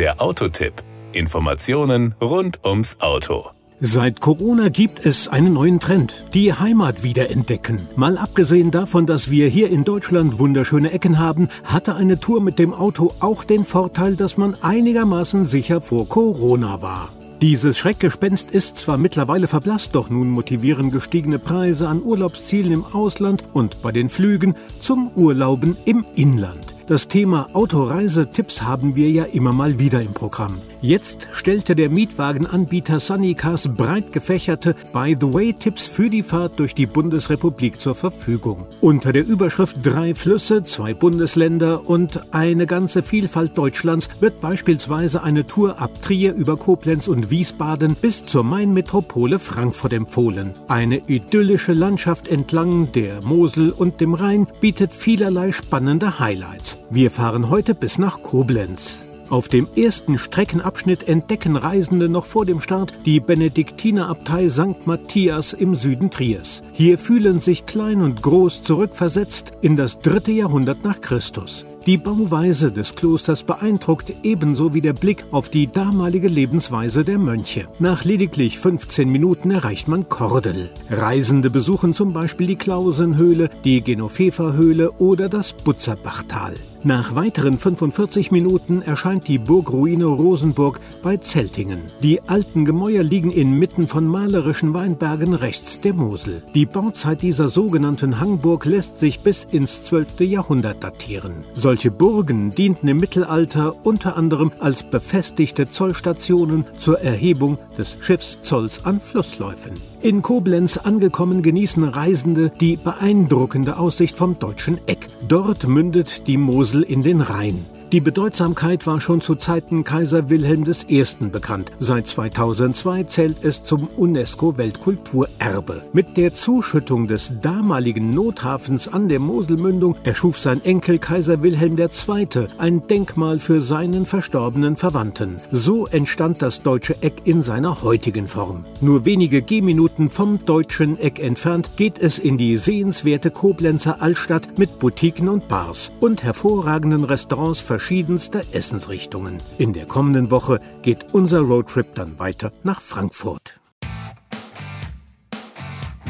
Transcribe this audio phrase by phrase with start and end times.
[0.00, 0.72] Der Autotipp.
[1.12, 3.50] Informationen rund ums Auto.
[3.80, 7.86] Seit Corona gibt es einen neuen Trend, die Heimat wiederentdecken.
[7.96, 12.58] Mal abgesehen davon, dass wir hier in Deutschland wunderschöne Ecken haben, hatte eine Tour mit
[12.58, 17.12] dem Auto auch den Vorteil, dass man einigermaßen sicher vor Corona war.
[17.42, 23.44] Dieses Schreckgespenst ist zwar mittlerweile verblasst, doch nun motivieren gestiegene Preise an Urlaubszielen im Ausland
[23.52, 26.79] und bei den Flügen zum Urlauben im Inland.
[26.90, 30.58] Das Thema Autoreisetipps haben wir ja immer mal wieder im Programm.
[30.82, 36.74] Jetzt stellte der Mietwagenanbieter Sunnycars breit gefächerte By the Way Tipps für die Fahrt durch
[36.74, 38.64] die Bundesrepublik zur Verfügung.
[38.80, 45.46] Unter der Überschrift Drei Flüsse, zwei Bundesländer und eine ganze Vielfalt Deutschlands wird beispielsweise eine
[45.46, 50.54] Tour ab Trier über Koblenz und Wiesbaden bis zur Mainmetropole Frankfurt empfohlen.
[50.68, 56.78] Eine idyllische Landschaft entlang der Mosel und dem Rhein bietet vielerlei spannende Highlights.
[56.88, 59.09] Wir fahren heute bis nach Koblenz.
[59.30, 64.88] Auf dem ersten Streckenabschnitt entdecken Reisende noch vor dem Start die Benediktinerabtei St.
[64.88, 66.62] Matthias im Süden Triers.
[66.72, 71.64] Hier fühlen sich klein und groß zurückversetzt in das dritte Jahrhundert nach Christus.
[71.86, 77.68] Die Bauweise des Klosters beeindruckt ebenso wie der Blick auf die damalige Lebensweise der Mönche.
[77.78, 80.68] Nach lediglich 15 Minuten erreicht man Kordel.
[80.90, 86.54] Reisende besuchen zum Beispiel die Klausenhöhle, die Genofefa-Höhle oder das Butzerbachtal.
[86.82, 91.82] Nach weiteren 45 Minuten erscheint die Burgruine Rosenburg bei Zeltingen.
[92.02, 96.42] Die alten Gemäuer liegen inmitten von malerischen Weinbergen rechts der Mosel.
[96.54, 100.20] Die Bauzeit dieser sogenannten Hangburg lässt sich bis ins 12.
[100.20, 101.44] Jahrhundert datieren.
[101.70, 108.98] Solche Burgen dienten im Mittelalter unter anderem als befestigte Zollstationen zur Erhebung des Schiffszolls an
[108.98, 109.74] Flussläufen.
[110.00, 115.06] In Koblenz angekommen genießen Reisende die beeindruckende Aussicht vom deutschen Eck.
[115.28, 117.64] Dort mündet die Mosel in den Rhein.
[117.92, 121.04] Die Bedeutsamkeit war schon zu Zeiten Kaiser Wilhelm I.
[121.32, 121.72] bekannt.
[121.80, 125.82] Seit 2002 zählt es zum UNESCO-Weltkulturerbe.
[125.92, 132.46] Mit der Zuschüttung des damaligen Nothafens an der Moselmündung erschuf sein Enkel Kaiser Wilhelm II.
[132.58, 135.38] ein Denkmal für seinen verstorbenen Verwandten.
[135.50, 138.66] So entstand das deutsche Eck in seiner heutigen Form.
[138.80, 144.78] Nur wenige Gehminuten vom deutschen Eck entfernt geht es in die sehenswerte Koblenzer Altstadt mit
[144.78, 149.38] Boutiquen und Bars und hervorragenden Restaurants verschiedenster Essensrichtungen.
[149.56, 153.58] In der kommenden Woche geht unser Roadtrip dann weiter nach Frankfurt.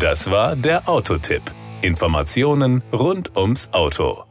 [0.00, 1.42] Das war der Autotipp.
[1.82, 4.27] Informationen rund ums Auto.